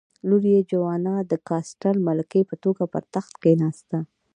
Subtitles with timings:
[0.27, 3.97] لور یې جوانا د کاسټل ملکې په توګه پر تخت کېناسته.